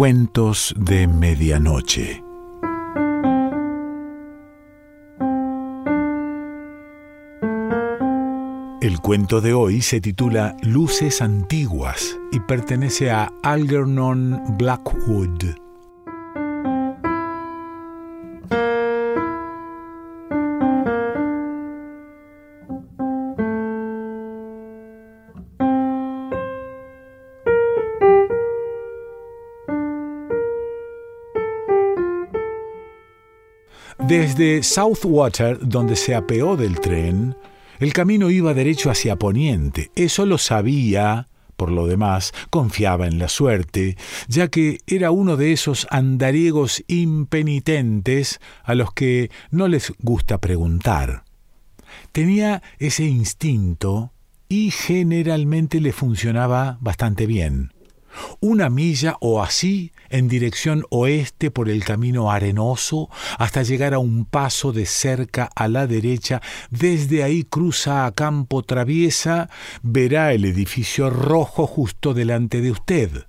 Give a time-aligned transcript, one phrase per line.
[0.00, 2.24] Cuentos de Medianoche.
[8.80, 15.69] El cuento de hoy se titula Luces Antiguas y pertenece a Algernon Blackwood.
[34.10, 37.36] Desde Southwater, donde se apeó del tren,
[37.78, 39.92] el camino iba derecho hacia Poniente.
[39.94, 43.96] Eso lo sabía, por lo demás, confiaba en la suerte,
[44.26, 51.22] ya que era uno de esos andariegos impenitentes a los que no les gusta preguntar.
[52.10, 54.12] Tenía ese instinto
[54.48, 57.70] y generalmente le funcionaba bastante bien
[58.40, 63.08] una milla o así en dirección oeste por el camino arenoso
[63.38, 68.62] hasta llegar a un paso de cerca a la derecha, desde ahí cruza a campo
[68.62, 69.48] traviesa,
[69.82, 73.26] verá el edificio rojo justo delante de usted.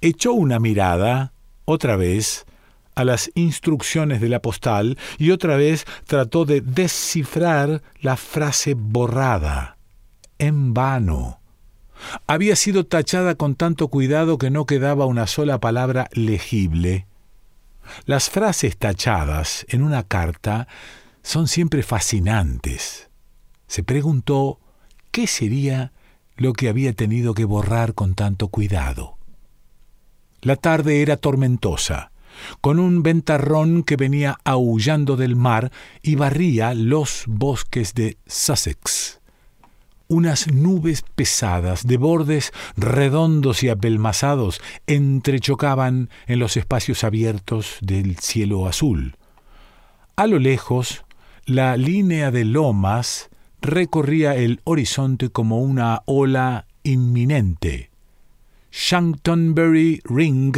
[0.00, 1.32] Echó una mirada,
[1.64, 2.46] otra vez,
[2.94, 9.76] a las instrucciones de la postal y otra vez trató de descifrar la frase borrada.
[10.38, 11.40] En vano
[12.26, 17.06] había sido tachada con tanto cuidado que no quedaba una sola palabra legible.
[18.06, 20.68] Las frases tachadas en una carta
[21.22, 23.10] son siempre fascinantes.
[23.66, 24.60] Se preguntó
[25.10, 25.92] qué sería
[26.36, 29.18] lo que había tenido que borrar con tanto cuidado.
[30.40, 32.10] La tarde era tormentosa,
[32.60, 35.70] con un ventarrón que venía aullando del mar
[36.02, 39.20] y barría los bosques de Sussex
[40.08, 48.66] unas nubes pesadas de bordes redondos y apelmazados entrechocaban en los espacios abiertos del cielo
[48.66, 49.16] azul.
[50.16, 51.04] A lo lejos,
[51.46, 57.90] la línea de lomas recorría el horizonte como una ola inminente.
[58.70, 60.56] Shantonbury Ring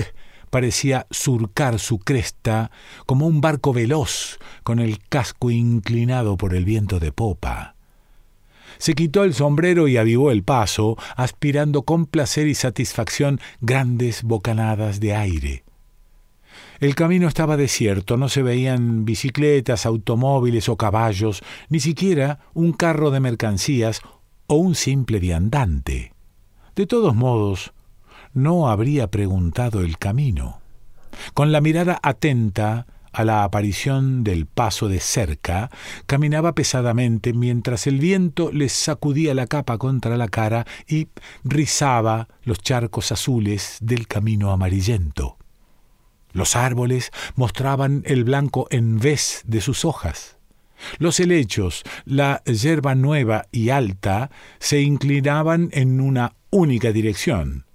[0.50, 2.70] parecía surcar su cresta
[3.04, 7.75] como un barco veloz con el casco inclinado por el viento de popa.
[8.78, 15.00] Se quitó el sombrero y avivó el paso, aspirando con placer y satisfacción grandes bocanadas
[15.00, 15.64] de aire.
[16.78, 23.10] El camino estaba desierto, no se veían bicicletas, automóviles o caballos, ni siquiera un carro
[23.10, 24.02] de mercancías
[24.46, 26.12] o un simple viandante.
[26.74, 27.72] De todos modos,
[28.34, 30.60] no habría preguntado el camino.
[31.32, 35.70] Con la mirada atenta, a la aparición del paso de cerca,
[36.04, 41.08] caminaba pesadamente mientras el viento les sacudía la capa contra la cara y
[41.42, 45.38] rizaba los charcos azules del camino amarillento.
[46.32, 50.36] Los árboles mostraban el blanco en vez de sus hojas.
[50.98, 57.65] Los helechos, la yerba nueva y alta, se inclinaban en una única dirección,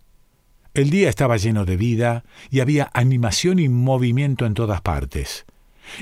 [0.74, 5.46] el día estaba lleno de vida y había animación y movimiento en todas partes.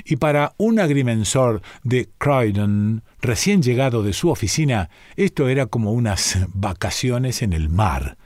[0.04, 6.38] Y para un agrimensor de Croydon, recién llegado de su oficina, esto era como unas
[6.54, 8.16] vacaciones en el mar.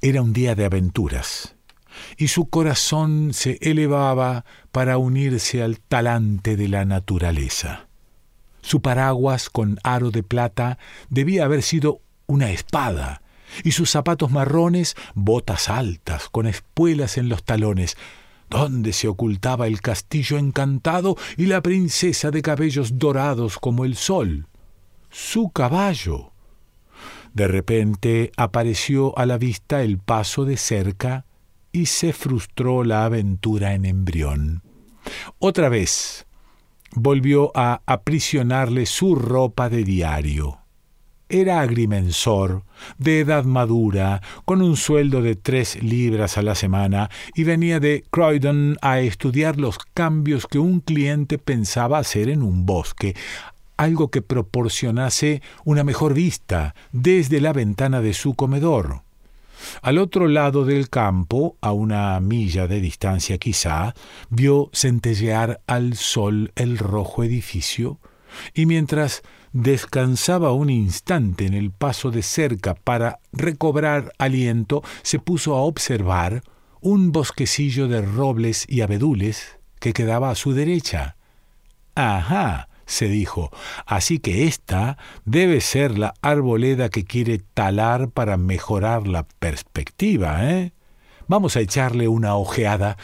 [0.00, 1.56] Era un día de aventuras,
[2.16, 7.88] y su corazón se elevaba para unirse al talante de la naturaleza.
[8.60, 10.78] Su paraguas con aro de plata
[11.10, 13.20] debía haber sido una espada,
[13.62, 17.96] y sus zapatos marrones, botas altas, con espuelas en los talones,
[18.50, 24.46] donde se ocultaba el castillo encantado y la princesa de cabellos dorados como el sol.
[25.10, 26.32] Su caballo.
[27.32, 31.26] De repente apareció a la vista el paso de cerca
[31.72, 34.62] y se frustró la aventura en embrión.
[35.38, 36.26] Otra vez
[36.94, 40.63] volvió a aprisionarle su ropa de diario.
[41.28, 42.64] Era agrimensor,
[42.98, 48.04] de edad madura, con un sueldo de tres libras a la semana, y venía de
[48.10, 53.14] Croydon a estudiar los cambios que un cliente pensaba hacer en un bosque,
[53.76, 59.02] algo que proporcionase una mejor vista desde la ventana de su comedor.
[59.82, 63.94] Al otro lado del campo, a una milla de distancia quizá,
[64.28, 67.98] vio centellear al sol el rojo edificio,
[68.52, 69.22] y mientras
[69.54, 76.42] descansaba un instante en el paso de cerca para recobrar aliento, se puso a observar
[76.80, 81.16] un bosquecillo de robles y abedules que quedaba a su derecha.
[81.94, 83.50] Ajá, se dijo,
[83.86, 90.72] así que esta debe ser la arboleda que quiere talar para mejorar la perspectiva, ¿eh?
[91.28, 92.98] Vamos a echarle una ojeada.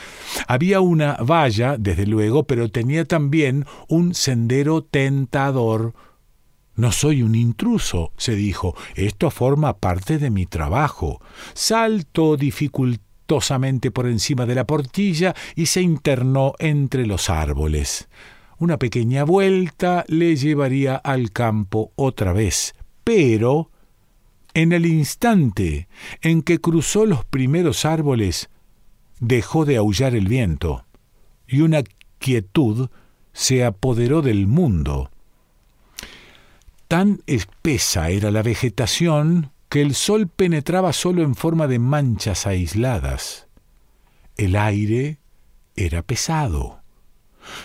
[0.46, 5.94] Había una valla, desde luego, pero tenía también un sendero tentador.
[6.80, 8.74] No soy un intruso, se dijo.
[8.94, 11.20] Esto forma parte de mi trabajo.
[11.52, 18.08] Salto dificultosamente por encima de la portilla y se internó entre los árboles.
[18.56, 22.74] Una pequeña vuelta le llevaría al campo otra vez,
[23.04, 23.70] pero
[24.54, 25.86] en el instante
[26.22, 28.48] en que cruzó los primeros árboles,
[29.18, 30.86] dejó de aullar el viento,
[31.46, 31.82] y una
[32.18, 32.88] quietud
[33.34, 35.10] se apoderó del mundo.
[36.90, 43.46] Tan espesa era la vegetación que el sol penetraba solo en forma de manchas aisladas.
[44.36, 45.18] El aire
[45.76, 46.80] era pesado.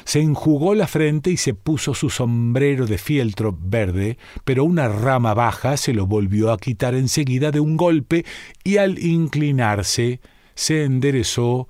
[0.03, 5.33] Se enjugó la frente y se puso su sombrero de fieltro verde, pero una rama
[5.33, 8.25] baja se lo volvió a quitar enseguida de un golpe
[8.63, 10.21] y al inclinarse
[10.53, 11.67] se enderezó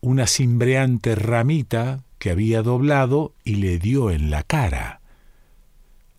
[0.00, 5.02] una cimbreante ramita que había doblado y le dio en la cara.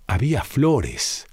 [0.08, 1.28] Había flores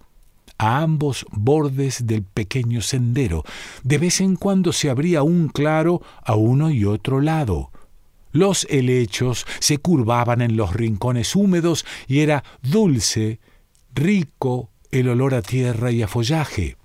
[0.59, 3.44] a ambos bordes del pequeño sendero.
[3.82, 7.71] De vez en cuando se abría un claro a uno y otro lado.
[8.32, 13.38] Los helechos se curvaban en los rincones húmedos y era dulce,
[13.94, 16.76] rico el olor a tierra y a follaje.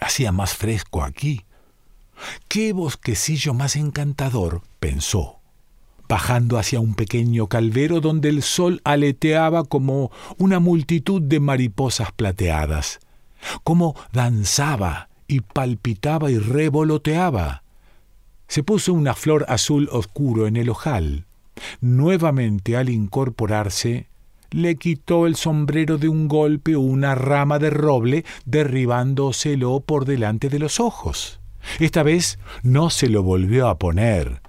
[0.00, 1.44] Hacía más fresco aquí.
[2.48, 4.62] ¡Qué bosquecillo más encantador!
[4.80, 5.41] pensó,
[6.08, 13.00] bajando hacia un pequeño calvero donde el sol aleteaba como una multitud de mariposas plateadas,
[13.64, 17.62] como danzaba y palpitaba y revoloteaba
[18.52, 21.24] se puso una flor azul oscuro en el ojal.
[21.80, 24.08] Nuevamente al incorporarse,
[24.50, 30.58] le quitó el sombrero de un golpe una rama de roble, derribándoselo por delante de
[30.58, 31.40] los ojos.
[31.80, 34.41] Esta vez no se lo volvió a poner.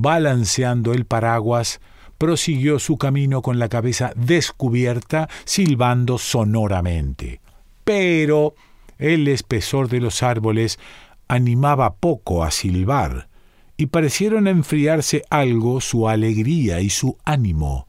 [0.00, 1.80] Balanceando el paraguas,
[2.18, 7.40] prosiguió su camino con la cabeza descubierta, silbando sonoramente.
[7.82, 8.54] Pero
[8.98, 10.78] el espesor de los árboles
[11.26, 13.28] animaba poco a silbar
[13.76, 17.88] y parecieron enfriarse algo su alegría y su ánimo.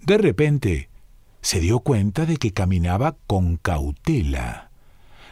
[0.00, 0.88] De repente
[1.42, 4.70] se dio cuenta de que caminaba con cautela.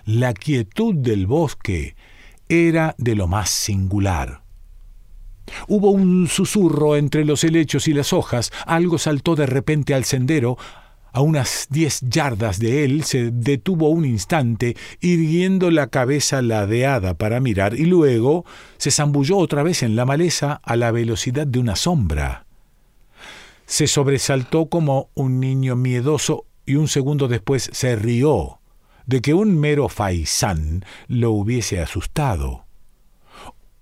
[0.04, 1.96] La quietud del bosque
[2.50, 4.41] era de lo más singular.
[5.68, 10.56] Hubo un susurro entre los helechos y las hojas, algo saltó de repente al sendero,
[11.12, 17.38] a unas diez yardas de él se detuvo un instante, irguiendo la cabeza ladeada para
[17.38, 18.46] mirar, y luego
[18.78, 22.46] se zambulló otra vez en la maleza a la velocidad de una sombra.
[23.66, 28.58] Se sobresaltó como un niño miedoso y un segundo después se rió
[29.06, 32.64] de que un mero faisán lo hubiese asustado.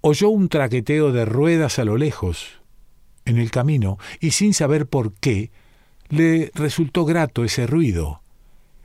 [0.03, 2.61] Oyó un traqueteo de ruedas a lo lejos,
[3.27, 5.51] en el camino, y sin saber por qué,
[6.09, 8.23] le resultó grato ese ruido.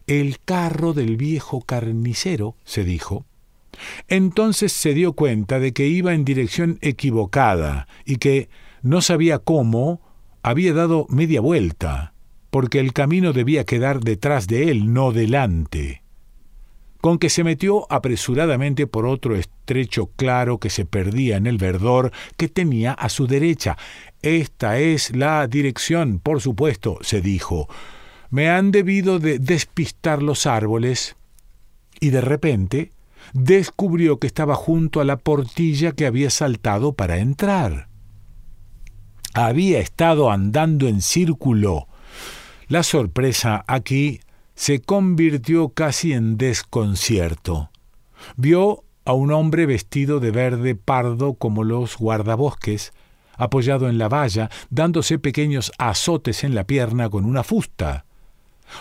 [0.07, 3.25] El carro del viejo carnicero, se dijo.
[4.07, 8.49] Entonces se dio cuenta de que iba en dirección equivocada y que,
[8.81, 10.01] no sabía cómo,
[10.43, 12.13] había dado media vuelta,
[12.51, 16.04] porque el camino debía quedar detrás de él, no delante.
[17.05, 22.11] Con que se metió apresuradamente por otro estrecho claro que se perdía en el verdor
[22.35, 23.77] que tenía a su derecha,
[24.23, 27.69] esta es la dirección, por supuesto, se dijo.
[28.31, 31.15] Me han debido de despistar los árboles.
[31.99, 32.91] Y de repente
[33.33, 37.87] descubrió que estaba junto a la portilla que había saltado para entrar.
[39.35, 41.87] Había estado andando en círculo.
[42.67, 44.21] La sorpresa aquí
[44.55, 47.69] se convirtió casi en desconcierto.
[48.37, 52.93] Vio a un hombre vestido de verde pardo como los guardabosques,
[53.37, 58.05] apoyado en la valla, dándose pequeños azotes en la pierna con una fusta.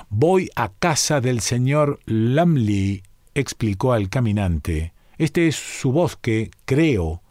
[0.08, 3.02] Voy a casa del señor Lumley,
[3.34, 4.94] explicó al caminante.
[5.18, 7.22] Este es su bosque, creo.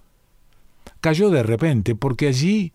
[1.01, 2.73] Cayó de repente porque allí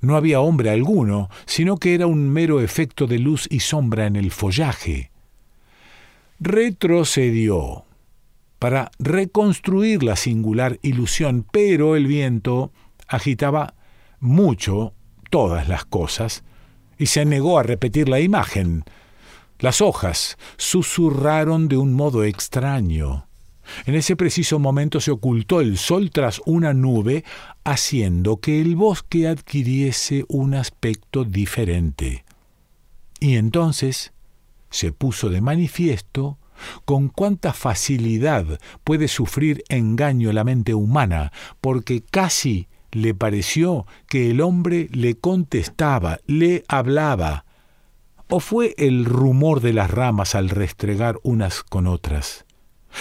[0.00, 4.16] no había hombre alguno, sino que era un mero efecto de luz y sombra en
[4.16, 5.10] el follaje.
[6.40, 7.84] Retrocedió
[8.58, 12.72] para reconstruir la singular ilusión, pero el viento
[13.06, 13.74] agitaba
[14.20, 14.94] mucho
[15.30, 16.42] todas las cosas
[16.98, 18.84] y se negó a repetir la imagen.
[19.58, 23.27] Las hojas susurraron de un modo extraño.
[23.86, 27.24] En ese preciso momento se ocultó el sol tras una nube,
[27.64, 32.24] haciendo que el bosque adquiriese un aspecto diferente.
[33.20, 34.12] Y entonces
[34.70, 36.38] se puso de manifiesto
[36.84, 44.40] con cuánta facilidad puede sufrir engaño la mente humana, porque casi le pareció que el
[44.40, 47.44] hombre le contestaba, le hablaba,
[48.28, 52.44] o fue el rumor de las ramas al restregar unas con otras,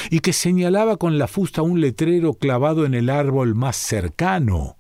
[0.10, 4.78] y que señalaba con la fusta un letrero clavado en el árbol más cercano.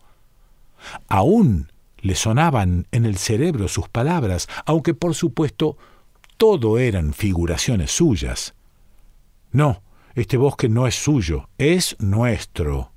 [1.07, 5.77] Aún le sonaban en el cerebro sus palabras, aunque por supuesto
[6.37, 8.53] todo eran figuraciones suyas.
[9.51, 9.81] No,
[10.15, 12.91] este bosque no es suyo, es nuestro.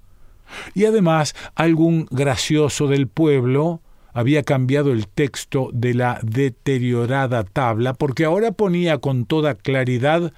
[0.75, 3.81] Y además algún gracioso del pueblo
[4.12, 10.33] había cambiado el texto de la deteriorada tabla porque ahora ponía con toda claridad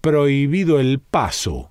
[0.00, 1.70] prohibido el paso.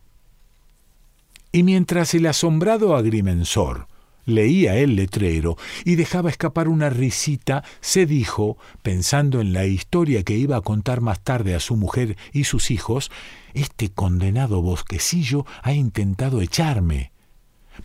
[1.51, 3.88] Y mientras el asombrado agrimensor
[4.25, 10.38] leía el letrero y dejaba escapar una risita, se dijo, pensando en la historia que
[10.38, 13.09] iba a contar más tarde a su mujer y sus hijos,
[13.53, 17.12] este condenado bosquecillo ha intentado echarme.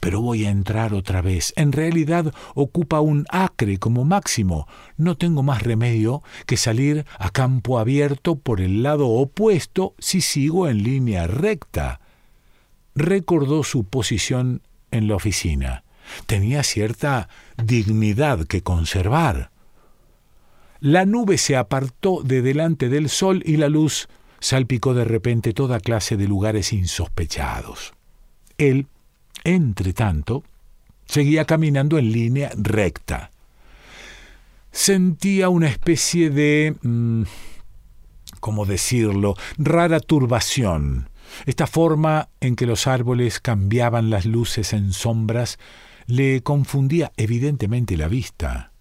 [0.01, 1.53] Pero voy a entrar otra vez.
[1.57, 4.67] En realidad ocupa un acre como máximo.
[4.97, 10.69] No tengo más remedio que salir a campo abierto por el lado opuesto si sigo
[10.69, 12.01] en línea recta.
[12.95, 15.85] Recordó su posición en la oficina
[16.27, 17.29] tenía cierta
[17.63, 19.51] dignidad que conservar.
[20.81, 24.09] La nube se apartó de delante del sol y la luz
[24.41, 27.95] salpicó de repente toda clase de lugares insospechados.
[28.59, 28.87] Él,
[29.45, 30.43] entre tanto,
[31.07, 33.31] seguía caminando en línea recta.
[34.73, 36.75] Sentía una especie de...
[36.83, 37.23] Mm,
[38.41, 39.37] ¿cómo decirlo?
[39.57, 41.09] rara turbación.
[41.47, 45.59] Esta forma en que los árboles cambiaban las luces en sombras
[46.07, 48.73] le confundía evidentemente la vista.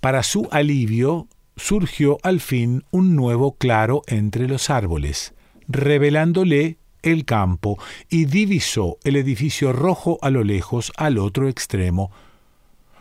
[0.00, 5.34] Para su alivio surgió al fin un nuevo claro entre los árboles,
[5.68, 7.78] revelándole el campo,
[8.08, 12.10] y divisó el edificio rojo a lo lejos al otro extremo.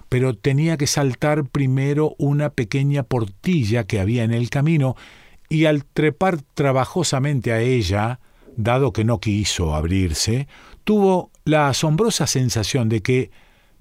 [0.10, 4.96] Pero tenía que saltar primero una pequeña portilla que había en el camino,
[5.50, 8.20] y al trepar trabajosamente a ella,
[8.56, 10.48] dado que no quiso abrirse,
[10.84, 13.32] tuvo la asombrosa sensación de que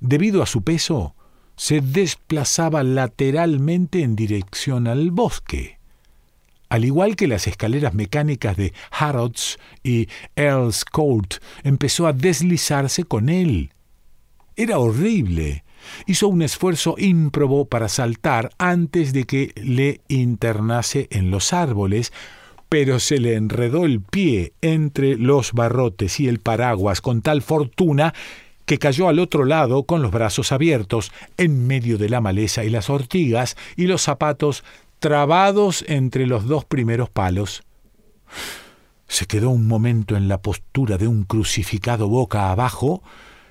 [0.00, 1.14] debido a su peso,
[1.56, 5.75] se desplazaba lateralmente en dirección al bosque.
[6.68, 13.28] Al igual que las escaleras mecánicas de Harrods y Earl's Court, empezó a deslizarse con
[13.28, 13.70] él.
[14.56, 15.64] Era horrible.
[16.06, 22.12] Hizo un esfuerzo ímprobo para saltar antes de que le internase en los árboles,
[22.68, 28.12] pero se le enredó el pie entre los barrotes y el paraguas con tal fortuna
[28.64, 32.70] que cayó al otro lado con los brazos abiertos, en medio de la maleza y
[32.70, 34.64] las ortigas, y los zapatos
[35.06, 37.62] trabados entre los dos primeros palos.
[39.06, 43.04] Se quedó un momento en la postura de un crucificado boca abajo,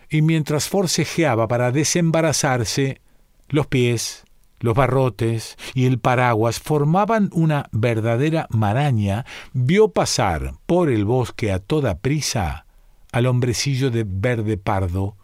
[0.10, 3.00] y mientras forcejeaba para desembarazarse,
[3.48, 4.26] los pies,
[4.60, 11.60] los barrotes y el paraguas formaban una verdadera maraña, vio pasar por el bosque a
[11.60, 12.66] toda prisa
[13.14, 15.16] al hombrecillo de verde pardo.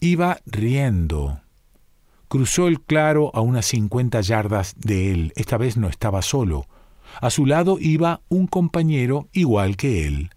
[0.00, 1.40] Iba riendo.
[2.28, 5.32] Cruzó el claro a unas cincuenta yardas de él.
[5.36, 6.66] Esta vez no estaba solo.
[7.20, 10.30] A su lado iba un compañero igual que él.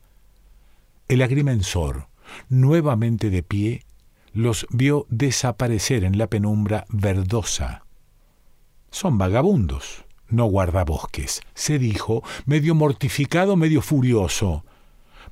[1.07, 2.07] El agrimensor,
[2.47, 3.85] nuevamente de pie,
[4.33, 7.83] los vio desaparecer en la penumbra verdosa.
[8.91, 14.63] Son vagabundos, no guardabosques, se dijo, medio mortificado, medio furioso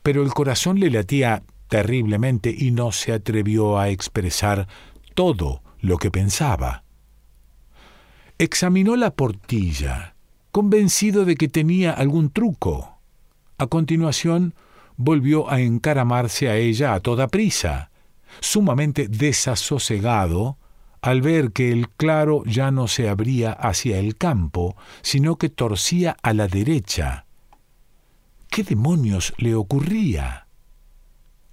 [0.08, 4.70] pero el corazón le latía terriblemente y no se atrevió a expresar
[5.16, 6.84] todo lo que pensaba.
[8.38, 10.16] Examinó la portilla,
[10.52, 13.00] convencido de que tenía algún truco.
[13.58, 14.54] A continuación,
[14.96, 17.90] volvió a encaramarse a ella a toda prisa,
[18.40, 20.58] sumamente desasosegado,
[21.02, 26.18] al ver que el claro ya no se abría hacia el campo, sino que torcía
[26.22, 27.28] a la derecha,
[28.50, 30.48] ¿Qué demonios le ocurría?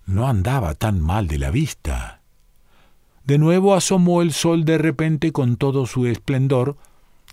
[0.06, 2.22] No andaba tan mal de la vista.
[3.24, 6.76] De nuevo asomó el sol de repente con todo su esplendor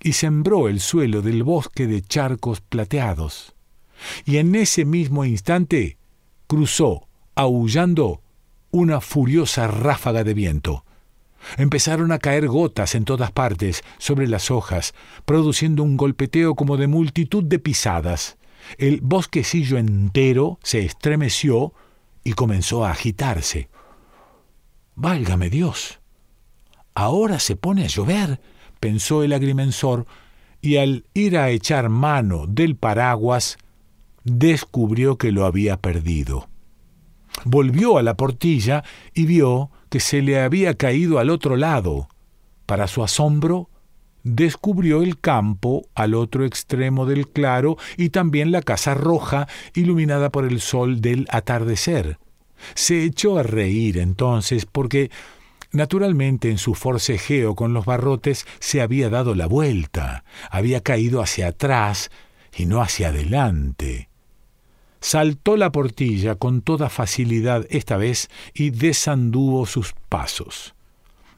[0.02, 3.54] y sembró el suelo del bosque de charcos plateados.
[4.26, 5.98] Y en ese mismo instante
[6.48, 8.22] cruzó, aullando,
[8.72, 10.86] una furiosa ráfaga de viento.
[11.58, 14.94] Empezaron a caer gotas en todas partes sobre las hojas,
[15.26, 18.38] produciendo un golpeteo como de multitud de pisadas.
[18.78, 21.74] El bosquecillo entero se estremeció
[22.24, 23.68] y comenzó a agitarse.
[24.96, 26.00] Válgame Dios.
[26.94, 28.42] Ahora se pone a llover,
[28.80, 30.06] pensó el agrimensor,
[30.62, 33.58] y al ir a echar mano del paraguas,
[34.24, 36.48] descubrió que lo había perdido.
[37.46, 38.84] Volvió a la portilla
[39.14, 42.08] y vio que se le había caído al otro lado.
[42.66, 43.70] Para su asombro,
[44.24, 50.46] descubrió el campo al otro extremo del claro y también la casa roja iluminada por
[50.46, 52.20] el sol del atardecer.
[52.74, 55.10] Se echó a reír entonces porque
[55.74, 61.48] Naturalmente en su forcejeo con los barrotes se había dado la vuelta, había caído hacia
[61.48, 62.12] atrás
[62.53, 64.10] y no hacia adelante.
[65.00, 70.75] Saltó la portilla con toda facilidad esta vez y desanduvo sus pasos.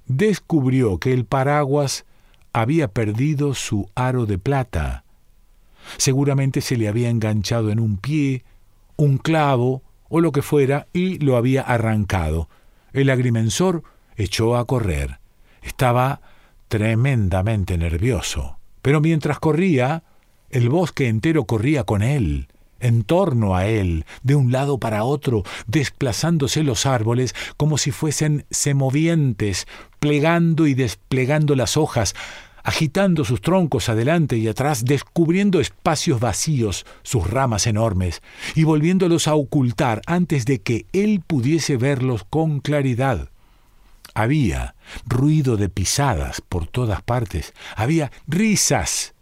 [0.08, 2.06] Descubrió que el paraguas
[2.54, 5.06] había perdido su aro de plata.
[5.98, 8.44] Seguramente se le había enganchado en un pie,
[8.98, 12.50] un clavo o lo que fuera y lo había arrancado.
[12.92, 13.84] El agrimensor
[14.16, 15.20] echó a correr.
[15.62, 16.22] Estaba
[16.68, 18.58] tremendamente nervioso.
[18.82, 20.04] Pero mientras corría,
[20.50, 22.48] el bosque entero corría con él,
[22.80, 28.46] en torno a él, de un lado para otro, desplazándose los árboles como si fuesen
[28.52, 29.68] semovientes,
[30.00, 32.14] plegando y desplegando las hojas,
[32.64, 38.22] agitando sus troncos adelante y atrás, descubriendo espacios vacíos, sus ramas enormes,
[38.56, 43.30] y volviéndolos a ocultar antes de que él pudiese verlos con claridad.
[44.16, 49.14] Había ruido de pisadas por todas partes, había risas,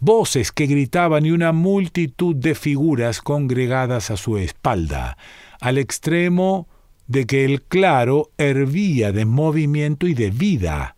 [0.00, 5.16] voces que gritaban y una multitud de figuras congregadas a su espalda,
[5.60, 6.68] al extremo
[7.06, 10.96] de que el claro hervía de movimiento y de vida.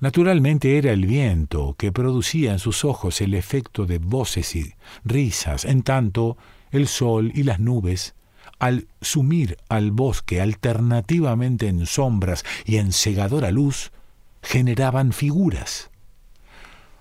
[0.00, 5.64] Naturalmente era el viento que producía en sus ojos el efecto de voces y risas,
[5.64, 6.38] en tanto
[6.70, 8.14] el sol y las nubes
[8.60, 13.90] al sumir al bosque alternativamente en sombras y en cegadora luz,
[14.42, 15.90] generaban figuras.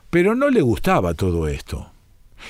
[0.10, 1.91] Pero no le gustaba todo esto,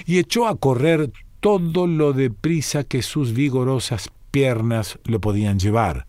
[0.05, 6.05] y echó a correr todo lo deprisa que sus vigorosas piernas lo podían llevar.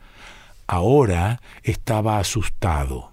[0.67, 3.10] Ahora estaba asustado.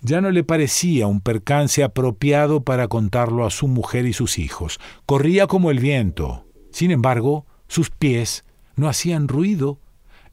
[0.00, 4.80] Ya no le parecía un percance apropiado para contarlo a su mujer y sus hijos.
[5.06, 6.44] Corría como el viento.
[6.70, 8.44] Sin embargo, sus pies
[8.76, 9.78] no hacían ruido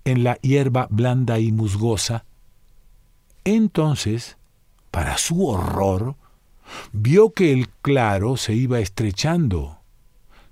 [0.05, 2.25] en la hierba blanda y musgosa.
[3.45, 4.37] Entonces,
[4.91, 6.15] para su horror,
[6.91, 9.79] vio que el claro se iba estrechando,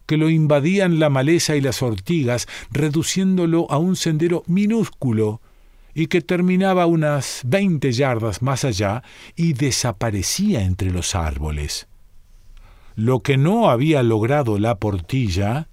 [0.05, 5.41] que lo invadían la maleza y las ortigas, reduciéndolo a un sendero minúsculo,
[5.93, 9.03] y que terminaba unas veinte yardas más allá
[9.35, 11.87] y desaparecía entre los árboles.
[12.95, 15.67] Lo que no había logrado la portilla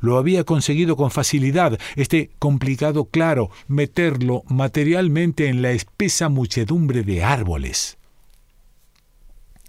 [0.00, 7.24] lo había conseguido con facilidad, este complicado claro, meterlo materialmente en la espesa muchedumbre de
[7.24, 7.96] árboles.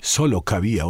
[0.01, 0.83] Solo cabía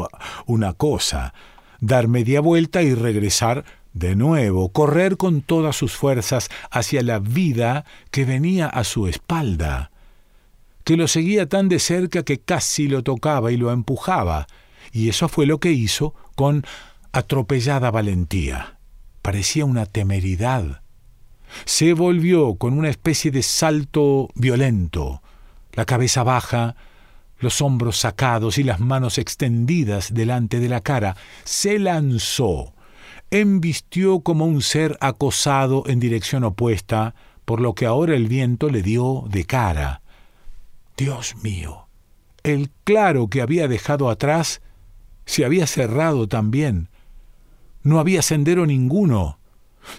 [0.47, 1.33] una cosa,
[1.79, 3.65] dar media vuelta y regresar
[3.95, 9.89] de nuevo, correr con todas sus fuerzas hacia la vida que venía a su espalda,
[10.83, 14.47] que lo seguía tan de cerca que casi lo tocaba y lo empujaba,
[14.91, 16.65] y eso fue lo que hizo con
[17.13, 18.77] atropellada valentía.
[19.21, 20.81] Parecía una temeridad.
[21.63, 25.21] Se volvió con una especie de salto violento,
[25.71, 26.75] la cabeza baja,
[27.39, 32.74] los hombros sacados y las manos extendidas delante de la cara, se lanzó,
[33.31, 38.81] embistió como un ser acosado en dirección opuesta, por lo que ahora el viento le
[38.81, 40.01] dio de cara.
[40.97, 41.87] Dios mío,
[42.43, 44.61] el claro que había dejado atrás
[45.25, 46.89] se había cerrado también,
[47.83, 49.37] no había sendero ninguno.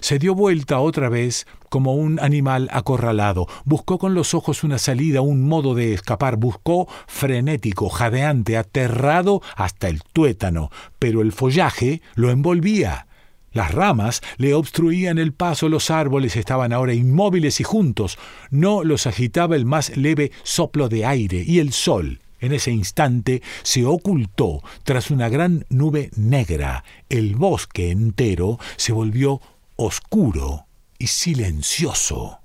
[0.01, 3.47] Se dio vuelta otra vez como un animal acorralado.
[3.63, 6.35] Buscó con los ojos una salida, un modo de escapar.
[6.35, 10.69] Buscó frenético, jadeante, aterrado hasta el tuétano.
[10.99, 13.07] Pero el follaje lo envolvía.
[13.51, 18.17] Las ramas le obstruían el paso, los árboles estaban ahora inmóviles y juntos.
[18.51, 23.41] No los agitaba el más leve soplo de aire, y el sol, en ese instante
[23.63, 26.83] se ocultó tras una gran nube negra.
[27.09, 29.41] El bosque entero se volvió
[29.75, 30.67] oscuro
[30.99, 32.39] y silencioso.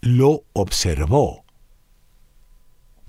[0.00, 1.44] Lo observó.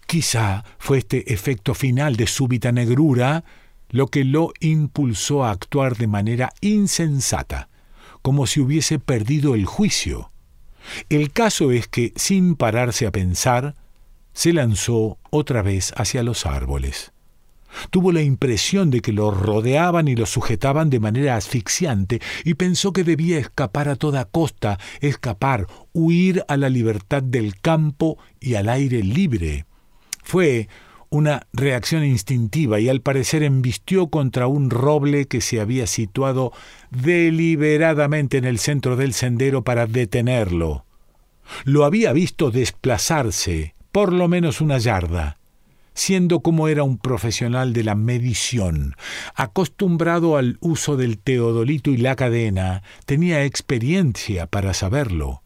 [0.06, 3.44] Quizá fue este efecto final de súbita negrura
[3.92, 7.70] lo que lo impulsó a actuar de manera insensata,
[8.22, 10.32] como si hubiese perdido el juicio.
[11.10, 13.76] El caso es que, sin pararse a pensar,
[14.34, 17.12] se lanzó otra vez hacia los árboles.
[17.90, 22.92] Tuvo la impresión de que lo rodeaban y lo sujetaban de manera asfixiante y pensó
[22.92, 28.68] que debía escapar a toda costa, escapar, huir a la libertad del campo y al
[28.68, 29.66] aire libre.
[30.24, 30.68] Fue
[31.12, 36.54] una reacción instintiva y al parecer embistió contra un roble que se había situado
[36.90, 40.86] deliberadamente en el centro del sendero para detenerlo.
[41.66, 45.38] Lo había visto desplazarse por lo menos una yarda,
[45.94, 48.96] siendo como era un profesional de la medición,
[49.36, 55.44] acostumbrado al uso del teodolito y la cadena, tenía experiencia para saberlo.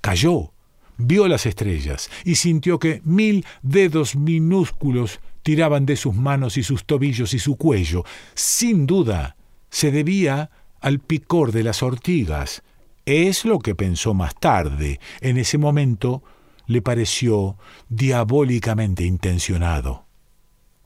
[0.00, 0.53] Cayó,
[0.96, 6.84] vio las estrellas y sintió que mil dedos minúsculos tiraban de sus manos y sus
[6.84, 8.04] tobillos y su cuello.
[8.34, 9.36] Sin duda,
[9.70, 12.62] se debía al picor de las ortigas.
[13.06, 15.00] Es lo que pensó más tarde.
[15.20, 16.22] En ese momento
[16.66, 17.56] le pareció
[17.88, 20.03] diabólicamente intencionado.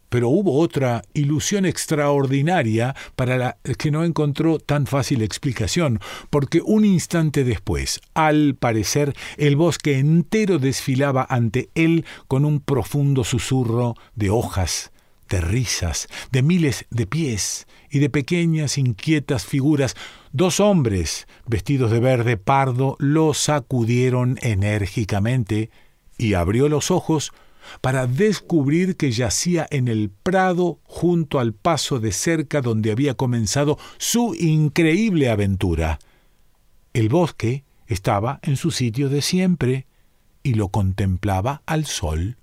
[0.08, 6.84] Pero hubo otra ilusión extraordinaria para la que no encontró tan fácil explicación, porque un
[6.84, 14.30] instante después, al parecer, el bosque entero desfilaba ante él con un profundo susurro de
[14.30, 14.92] hojas,
[15.28, 19.94] de risas, de miles de pies y de pequeñas inquietas figuras.
[20.32, 25.70] Dos hombres, vestidos de verde pardo, lo sacudieron enérgicamente
[26.16, 27.32] y abrió los ojos
[27.80, 33.78] para descubrir que yacía en el prado junto al paso de cerca donde había comenzado
[33.98, 35.98] su increíble aventura.
[36.92, 39.86] El bosque estaba en su sitio de siempre
[40.42, 42.36] y lo contemplaba al sol.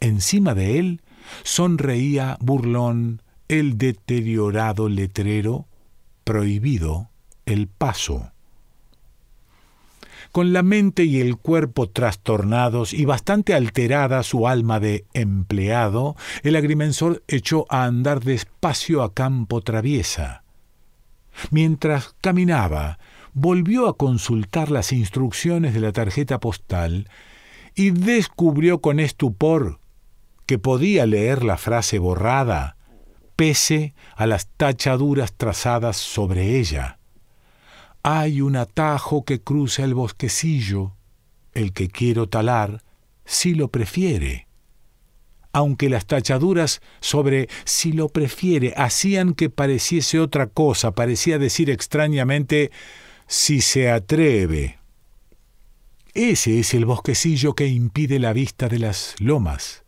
[0.00, 1.02] Encima de él
[1.42, 5.66] sonreía burlón el deteriorado letrero
[6.24, 7.10] prohibido
[7.46, 8.32] el paso.
[10.36, 16.56] Con la mente y el cuerpo trastornados y bastante alterada su alma de empleado, el
[16.56, 20.44] agrimensor echó a andar despacio a campo traviesa.
[21.50, 22.98] Mientras caminaba,
[23.32, 27.08] volvió a consultar las instrucciones de la tarjeta postal
[27.74, 29.80] y descubrió con estupor
[30.44, 32.76] que podía leer la frase borrada,
[33.36, 36.98] pese a las tachaduras trazadas sobre ella.
[38.08, 40.92] Hay un atajo que cruza el bosquecillo.
[41.54, 42.84] El que quiero talar,
[43.24, 44.46] si lo prefiere.
[45.50, 52.70] Aunque las tachaduras sobre si lo prefiere hacían que pareciese otra cosa, parecía decir extrañamente
[53.26, 54.78] si se atreve.
[56.14, 59.84] Ese es el bosquecillo que impide la vista de las lomas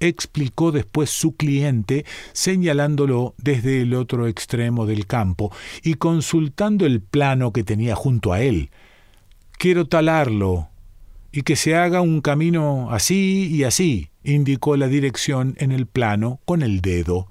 [0.00, 7.52] explicó después su cliente, señalándolo desde el otro extremo del campo y consultando el plano
[7.52, 8.70] que tenía junto a él.
[9.52, 10.68] Quiero talarlo
[11.32, 16.40] y que se haga un camino así y así, indicó la dirección en el plano
[16.44, 17.30] con el dedo.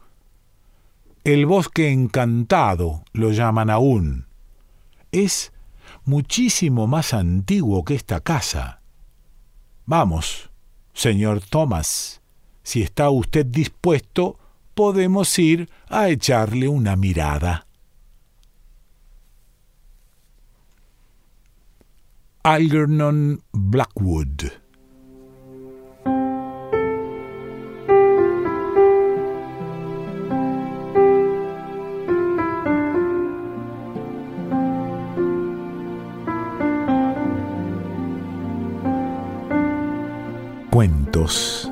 [1.23, 4.27] El bosque encantado lo llaman aún.
[5.11, 5.51] Es
[6.05, 8.81] muchísimo más antiguo que esta casa.
[9.85, 10.49] Vamos,
[10.93, 12.21] señor Thomas,
[12.67, 14.37] si está usted dispuesto,
[14.73, 17.65] podemos ir a echarle una mirada.
[22.43, 24.51] Algernon Blackwood
[40.69, 41.71] Cuentos